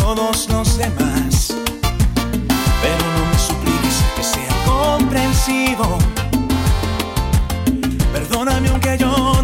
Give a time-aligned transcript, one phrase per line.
[0.00, 1.54] todos los demás.
[2.82, 5.98] Pero no me supliques que sea comprensivo.
[8.12, 9.35] Perdóname aunque yo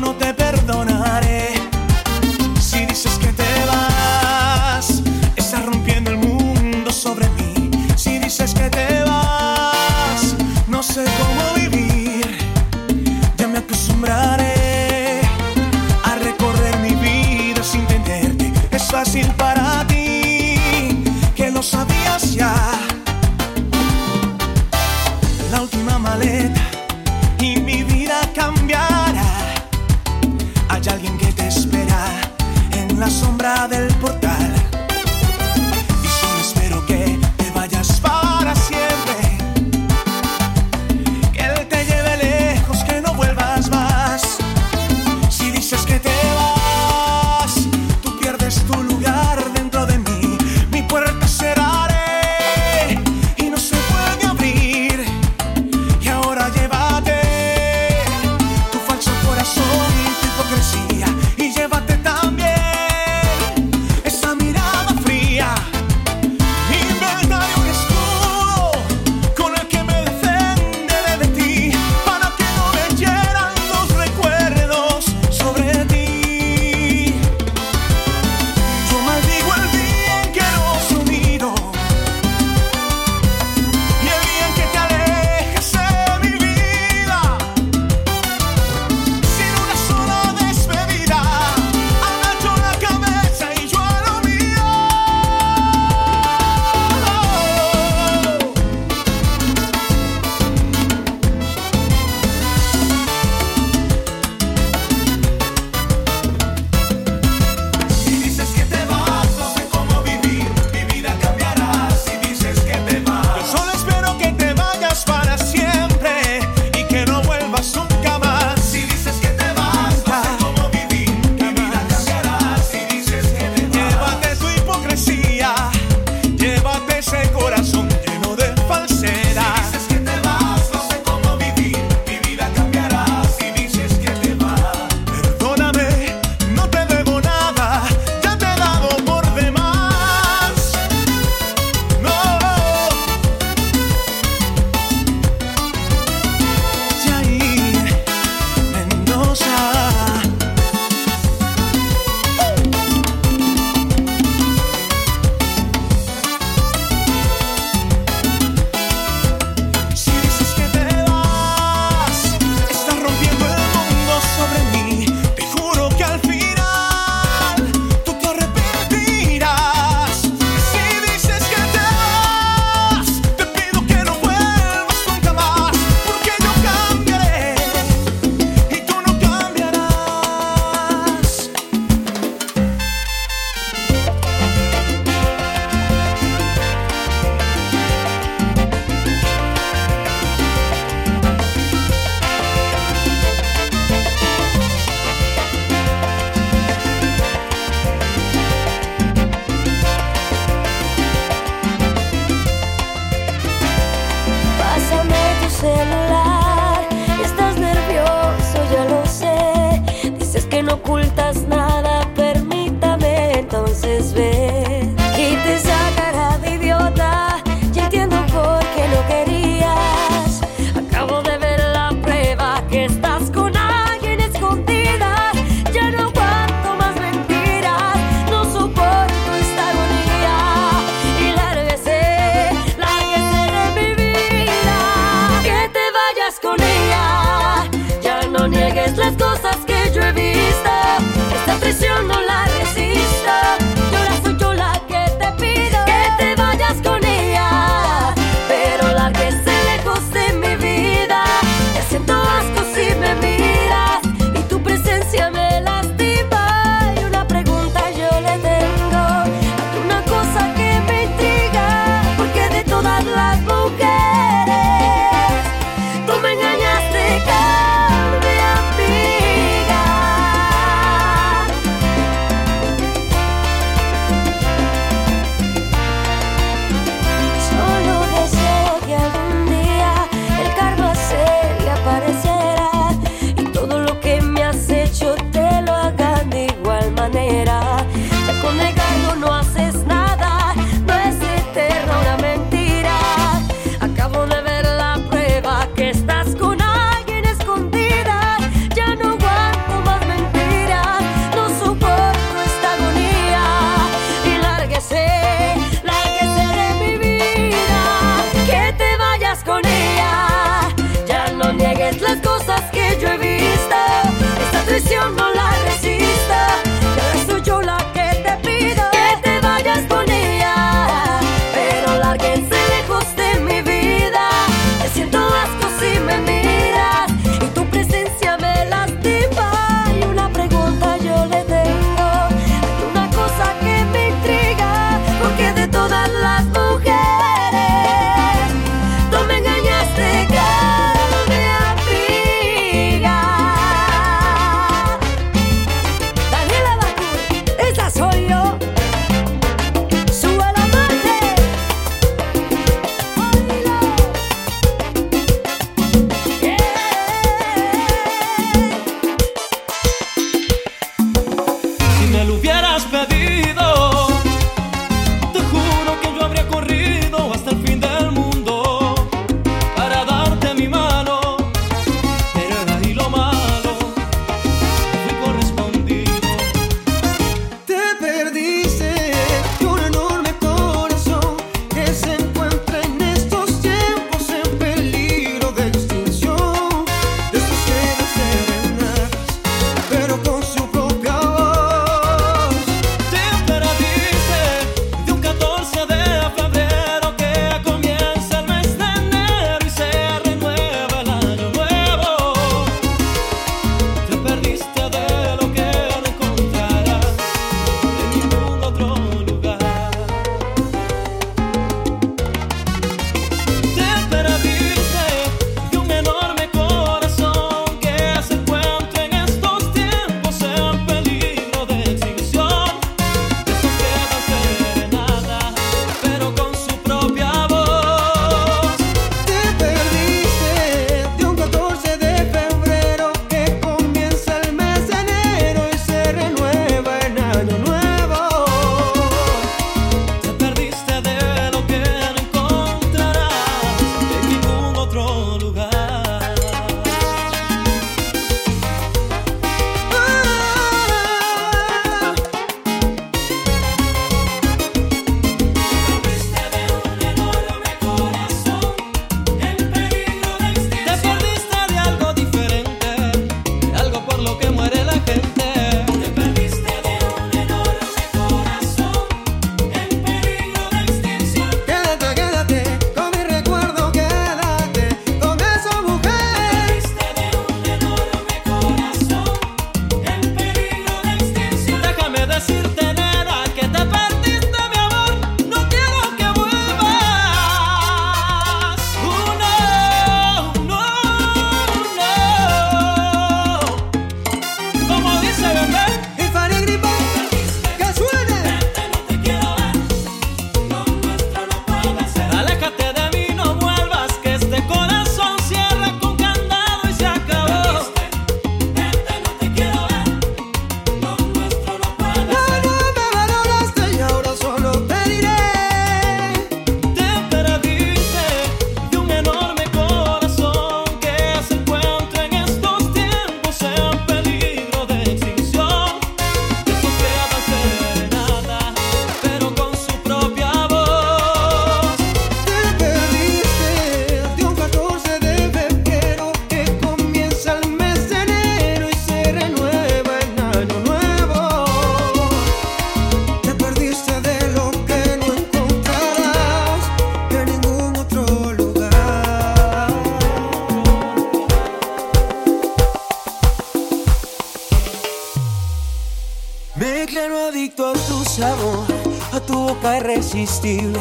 [560.32, 561.00] irresistible,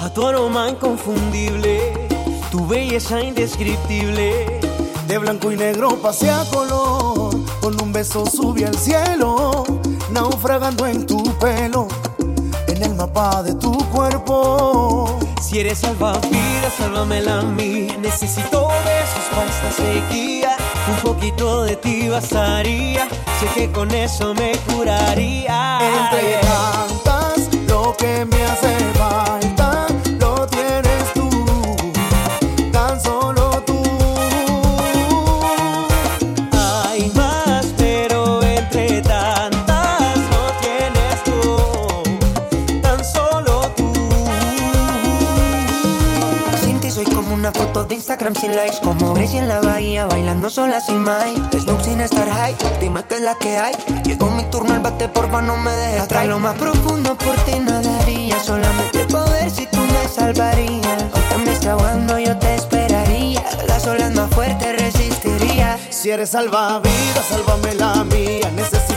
[0.00, 2.08] a tu aroma inconfundible,
[2.50, 4.60] tu belleza indescriptible.
[5.06, 9.64] De blanco y negro pasea color, con un beso sube al cielo,
[10.10, 11.88] naufragando en tu pelo,
[12.66, 15.18] en el mapa de tu cuerpo.
[15.42, 17.88] Si eres salvavidas, sálvamela a mí.
[18.00, 20.56] Necesito besos para esta sequía.
[20.90, 23.08] Un poquito de ti bastaría.
[23.40, 25.78] Sé que con eso me curaría.
[25.80, 26.40] Entre
[27.98, 28.87] que me hace
[50.58, 53.74] sola sin Mike Snoop sin estar high, dime que es la que hay.
[54.02, 56.26] Llegó mi turno al bate, porfa no me dejes atrás.
[56.26, 61.04] Lo más profundo por ti nadaría Solamente poder si tú me salvarías.
[61.14, 63.44] Aunque me esté ahogando yo te esperaría.
[63.68, 65.78] Las olas más fuertes resistiría.
[65.90, 68.50] Si eres salvavidas, sálvame la mía.
[68.56, 68.87] Necesito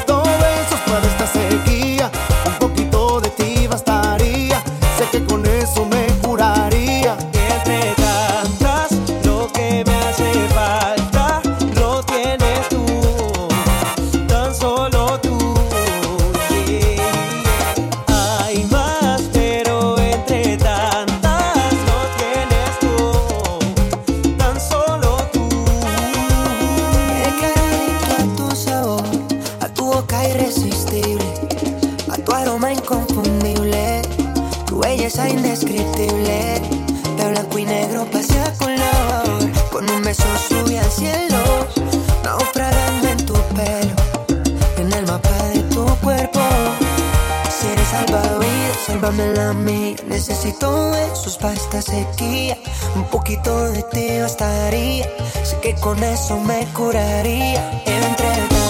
[49.02, 52.58] salvavidas, sálvame la mía Necesito besos para esta sequía.
[52.96, 55.06] Un poquito de ti bastaría
[55.44, 57.84] Sé que con eso me curaría.
[57.86, 58.61] Entre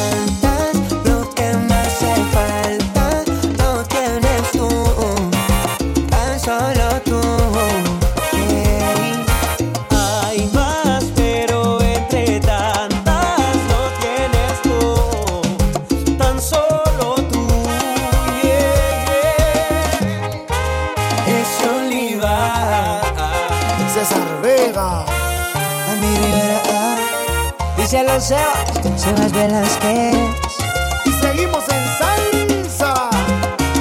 [29.02, 30.16] Sebas Velázquez
[31.06, 33.10] Y seguimos en salsa.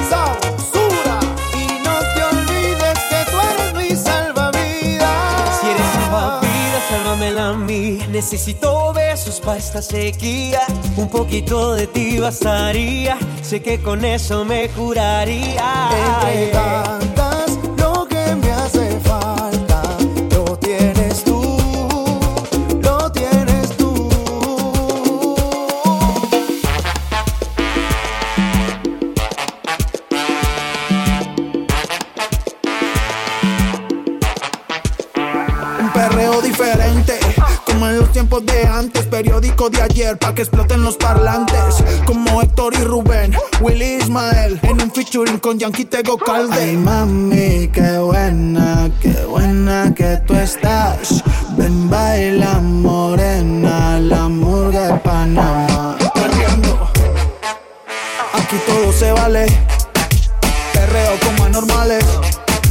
[0.09, 1.19] Sabrosura.
[1.53, 5.59] Y no te olvides que tú eres mi salvavidas.
[5.61, 7.99] Si eres salvavidas, sálvamela a mí.
[8.09, 10.61] Necesito besos para esta sequía.
[10.97, 13.15] Un poquito de ti bastaría.
[13.43, 15.91] Sé que con eso me curaría.
[39.69, 41.83] De ayer, pa' que exploten los parlantes.
[42.05, 46.55] Como Héctor y Rubén, Willy Ismael, en un featuring con Yankee Tego Calde.
[46.59, 51.23] Ay, mami, qué buena, qué buena que tú estás.
[51.57, 55.97] Ven, baila morena, la murga de Panamá.
[58.33, 59.45] Aquí todo se vale,
[60.73, 62.05] perreo como anormales.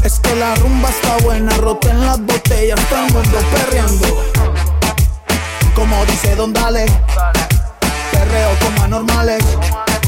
[0.02, 4.69] Es que la rumba está buena, roten las botellas, todo el mundo perreando.
[5.80, 6.84] Como dice Don Dale,
[8.12, 9.42] perreo como anormales.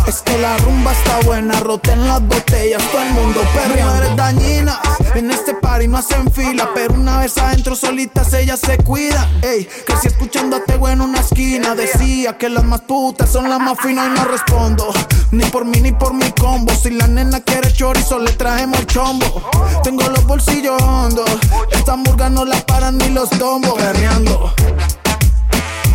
[0.06, 3.94] Es que la rumba está buena, roten las botellas, todo el mundo perreando.
[3.94, 4.78] Mujeres dañinas,
[5.14, 9.26] en este party no hacen fila, pero una vez adentro solitas ellas se cuidan.
[9.42, 13.58] Ey, crecí escuchando a Tego en una esquina, decía que las más putas son las
[13.58, 14.92] más finas y no respondo.
[15.30, 18.86] Ni por mí ni por mi combo, si la nena quiere chorizo le trajemos el
[18.88, 19.50] chombo.
[19.82, 21.30] Tengo los bolsillos hondos,
[21.70, 23.72] esta murga no la paran ni los tombos.
[23.72, 24.52] Perreando,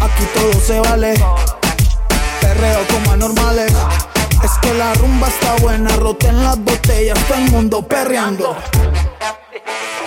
[0.02, 1.16] aquí todo se vale
[2.42, 3.74] perreo como anormales.
[4.44, 8.56] Es que la rumba está buena, roten las botellas, todo el mundo perreando.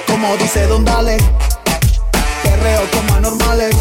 [0.06, 1.18] Como dice Don Dale,
[2.42, 3.76] perreo como anormales.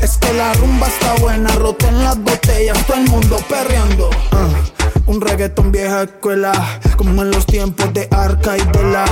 [0.00, 4.10] Es que la rumba está buena, roten las botellas, todo el mundo perreando.
[4.32, 4.48] Ah,
[5.06, 6.52] un reggaetón vieja escuela,
[6.96, 9.04] como en los tiempos de Arca y de la.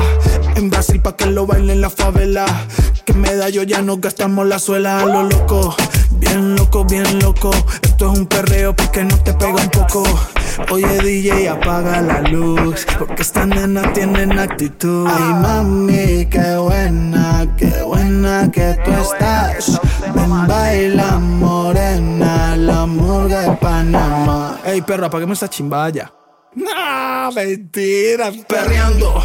[0.56, 2.46] En Brasil pa' que lo bailen en la favela.
[3.04, 5.74] Que medallo ya no gastamos la suela lo loco.
[6.34, 7.52] Bien loco, bien loco.
[7.80, 10.02] Esto es un perreo porque no te pega un poco.
[10.72, 15.06] Oye DJ apaga la luz Porque esta nena tienen actitud.
[15.06, 19.80] Ay mami, qué buena, qué buena que tú estás.
[20.12, 24.58] Ven baila morena, la murga de Panamá.
[24.64, 26.12] Ey perro, apaguemos esta chimbaya.
[26.56, 29.22] No, mentira, perreando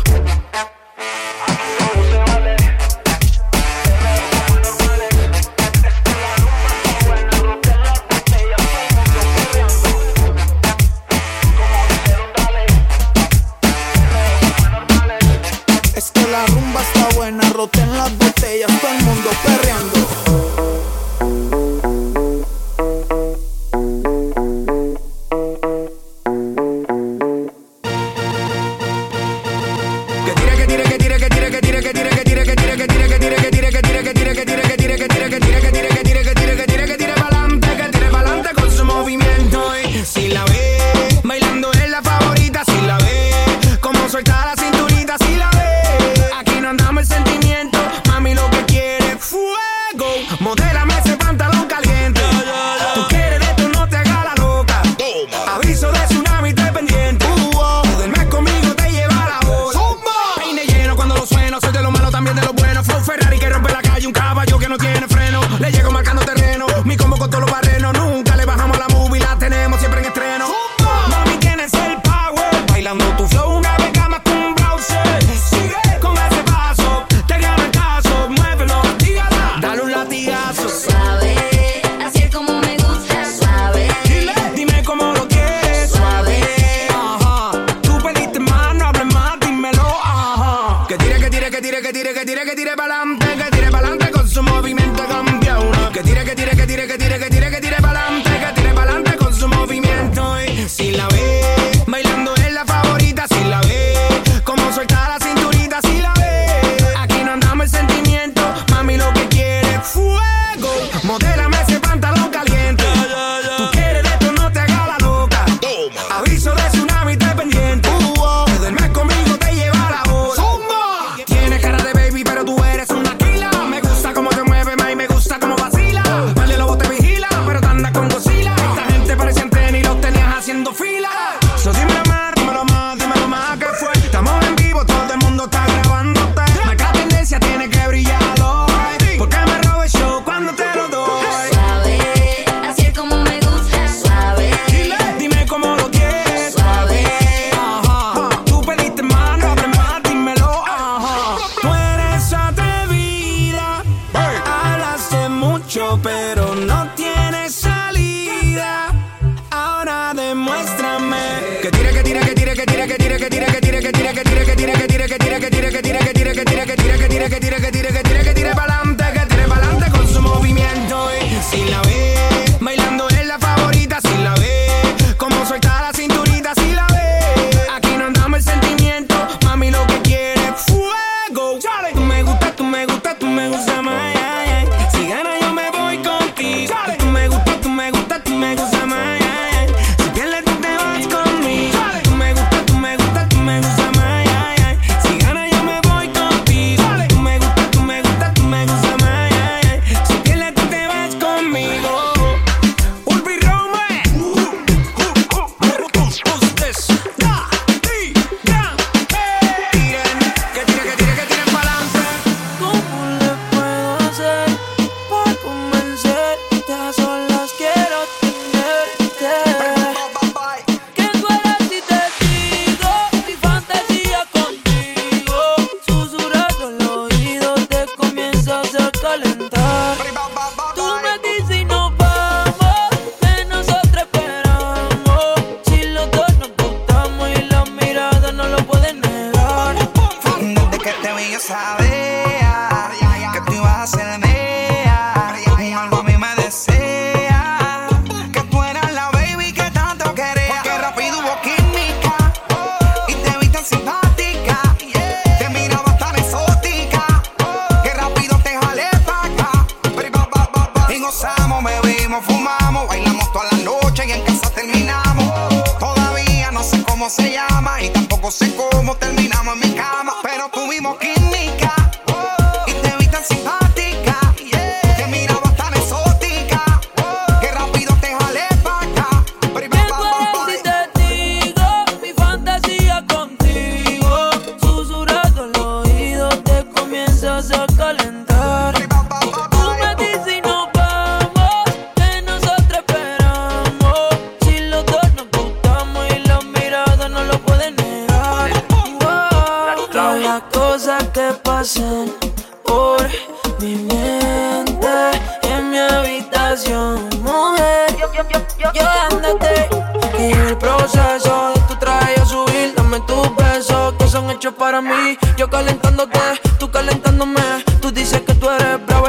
[17.60, 19.99] roten las botellas, todo el mundo perreando.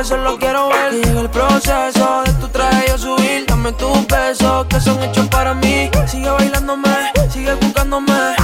[0.00, 0.90] eso lo quiero ver.
[0.90, 3.46] Que llega el proceso de tu traje yo subir.
[3.46, 5.90] Dame tus besos que son hechos para mí.
[6.06, 8.39] Sigue bailándome, sigue buscándome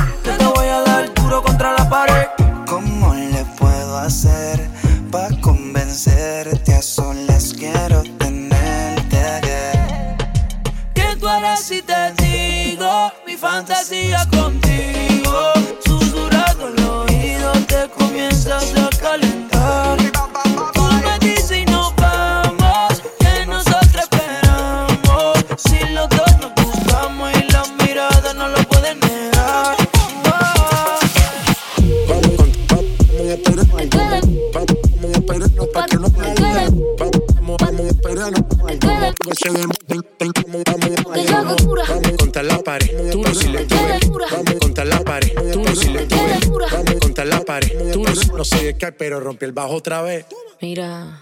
[49.57, 50.27] bajo otra vez.
[50.61, 51.19] Mira.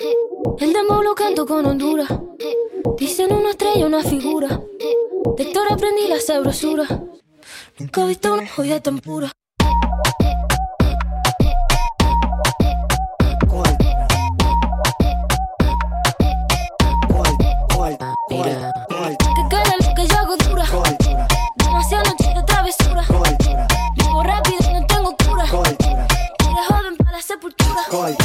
[0.58, 2.08] El demo lo canto con Honduras.
[2.98, 4.60] Dicen una estrella, una figura.
[5.36, 5.66] De Héctor
[6.08, 6.84] la sabrosura.
[7.78, 9.30] Nunca he visto una joya tan pura.
[18.30, 18.72] Mira.
[19.36, 20.66] Que queda lo que yo hago dura.
[21.56, 23.04] Demasiado noche de travesura.
[23.94, 25.44] Vivo rápido, y no tengo cura.
[25.44, 28.23] Eres joven para la sepultura.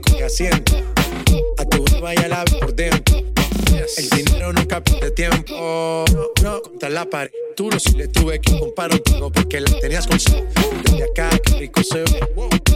[0.00, 0.72] que asiento.
[1.58, 3.18] A tu vaya la por dentro.
[3.96, 6.04] El dinero nunca pide tiempo.
[6.42, 7.30] No, contra la pared.
[7.56, 10.44] Duro si le tuve que comprar un poco porque la tenías con sed.
[10.84, 12.20] Yo de acá, qué rico se ve.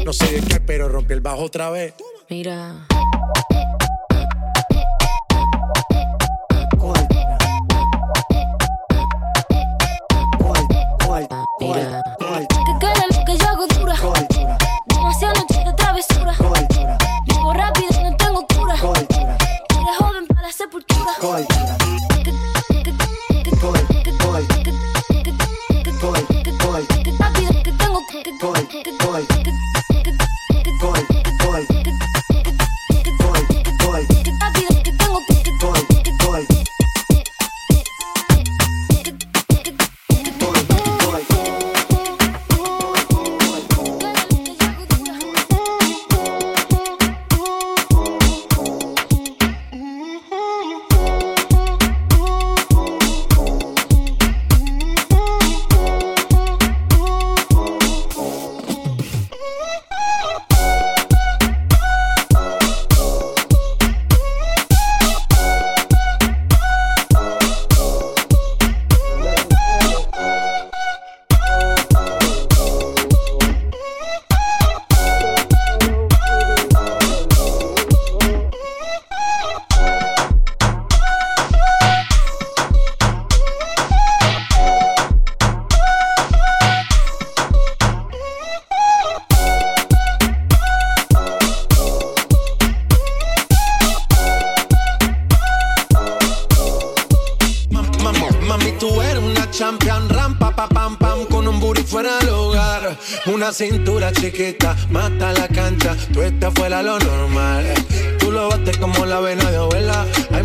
[0.05, 1.95] No sé de qué, pero rompí el bajo otra vez.
[2.29, 2.87] Mira.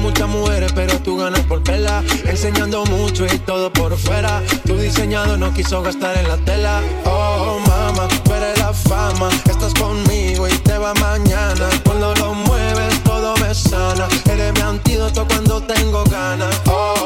[0.02, 2.04] muchas mujeres, pero tú ganas por tela.
[2.26, 4.42] Enseñando mucho y todo por fuera.
[4.66, 6.82] Tu diseñado no quiso gastar en la tela.
[7.06, 9.30] Oh, mama, tú eres la fama.
[9.50, 11.70] Estás conmigo y te va mañana.
[11.86, 14.08] Cuando lo mueves, todo me sana.
[14.30, 16.62] Eres mi antídoto cuando tengo ganas.
[16.66, 17.01] Oh,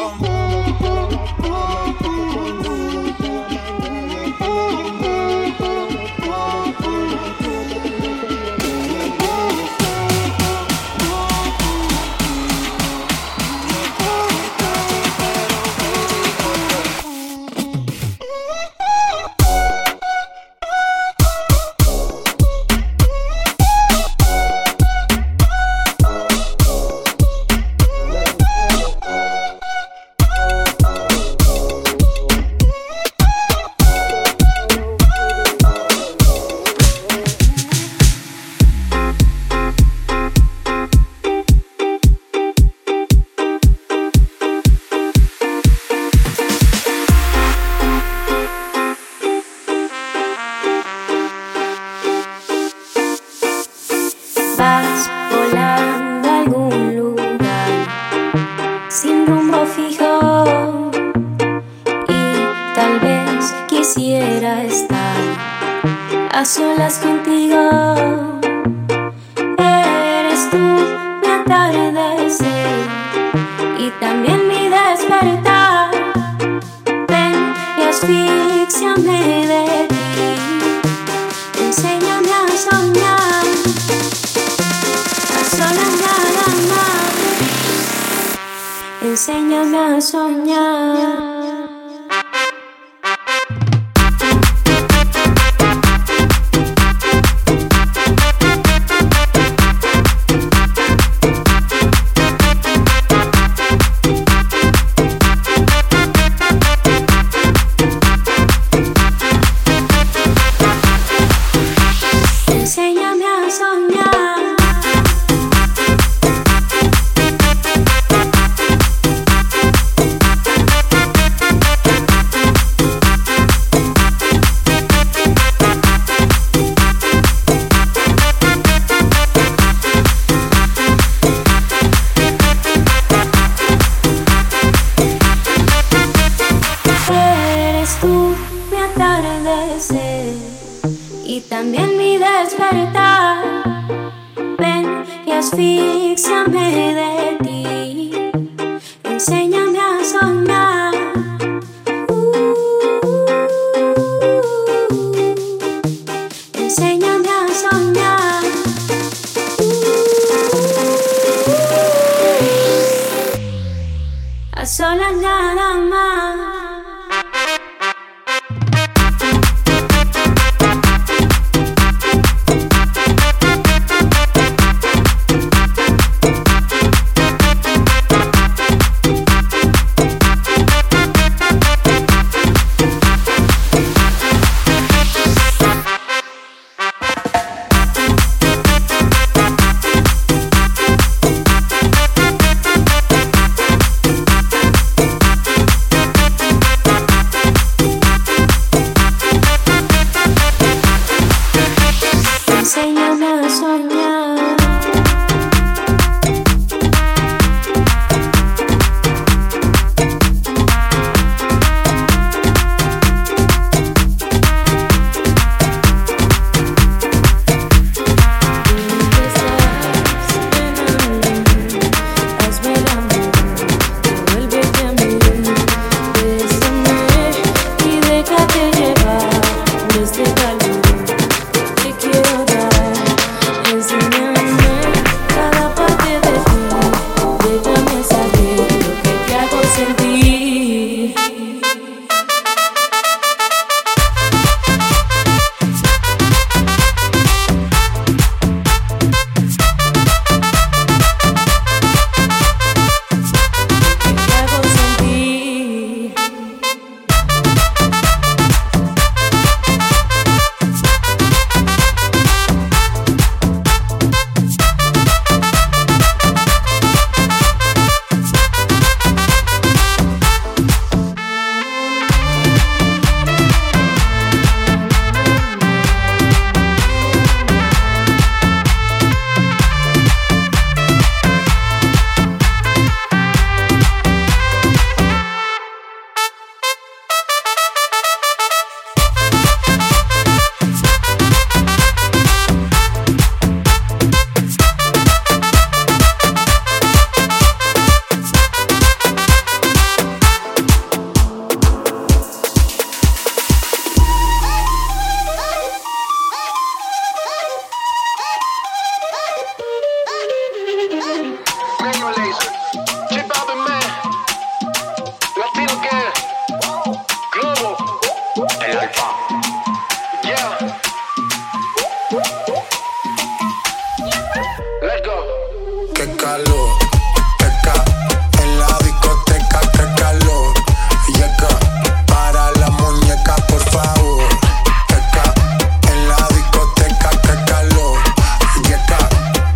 [326.25, 326.85] calor.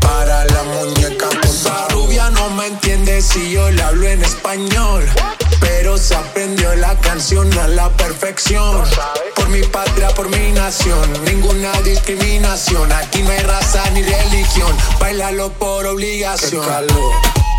[0.02, 1.28] Para la muñeca.
[1.64, 5.04] La rubia no me entiende si yo le hablo en español.
[5.60, 8.84] Pero se aprendió la canción a la perfección.
[9.36, 13.19] Por mi patria, por mi nación, ninguna discriminación aquí
[15.60, 16.66] por obligación.
[16.66, 17.59] Calor.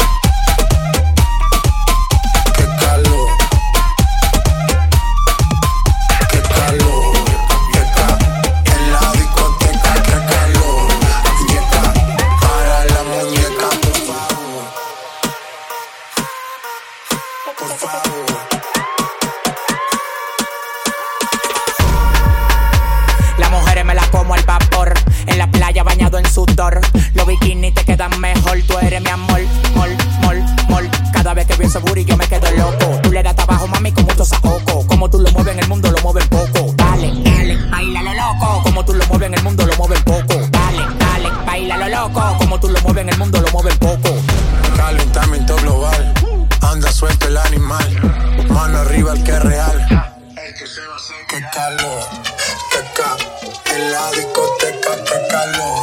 [55.41, 55.79] Calor.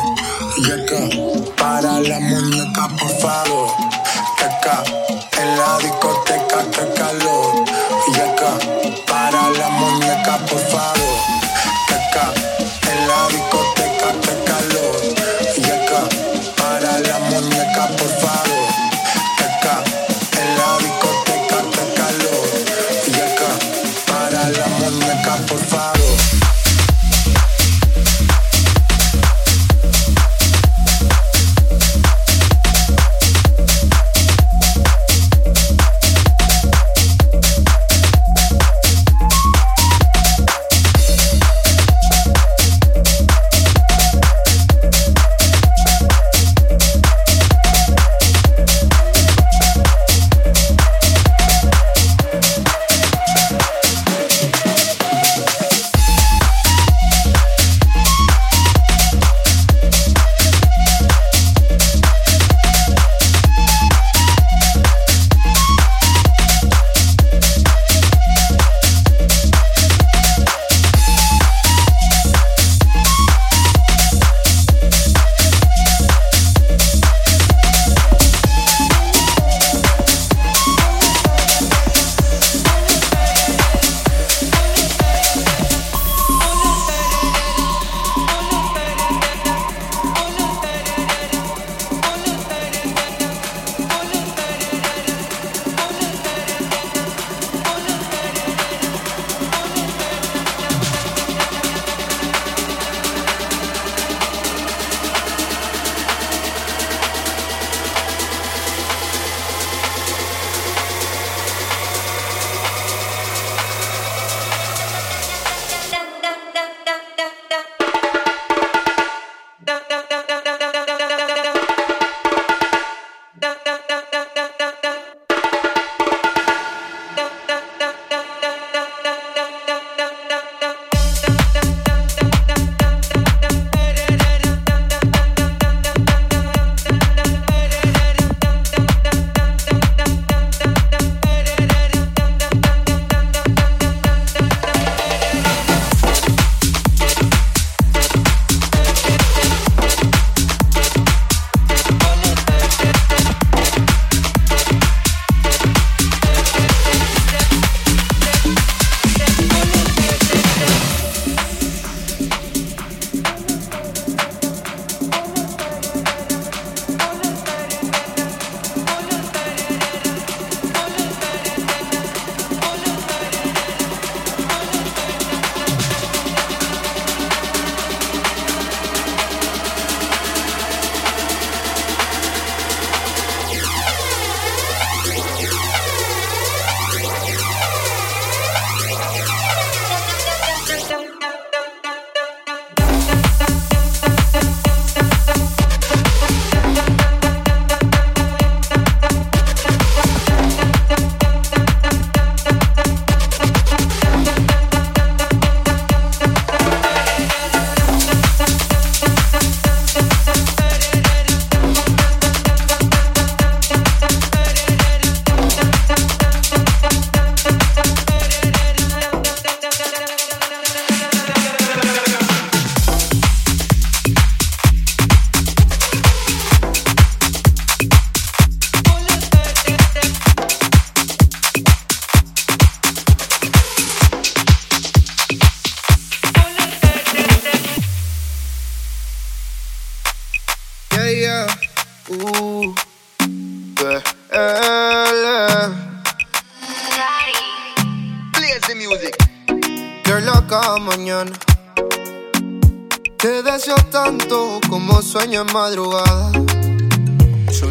[0.58, 1.02] Y acá,
[1.58, 3.70] para la muñeca, por favor.
[4.38, 4.46] Que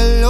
[0.00, 0.29] suelo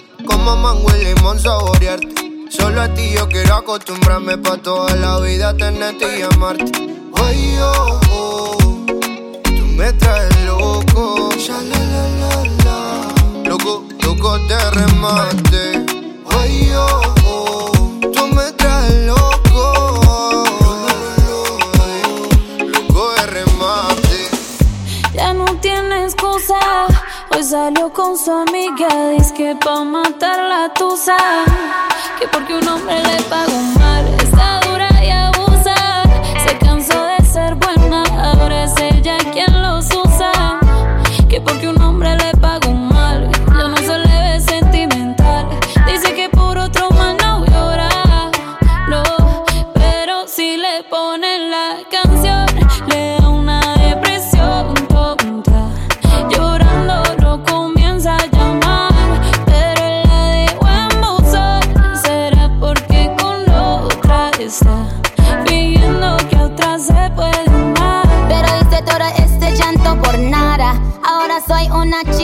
[0.25, 2.07] Como mango y limón saborearte.
[2.49, 6.71] Solo a ti yo quiero acostumbrarme pa' toda la vida tenerte y amarte.
[7.15, 8.57] Ay, oh, oh,
[9.43, 11.29] tú me traes loco.
[13.45, 15.85] Loco, loco de remate.
[16.29, 17.20] Ay, oh, oh,
[27.41, 28.87] Hoy salió con su amiga,
[29.17, 31.17] dice que pa' matar la tusa.
[32.19, 34.05] Que porque un hombre le pagó mal,